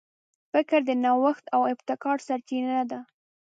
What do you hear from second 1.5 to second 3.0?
او ابتکار سرچینه ده.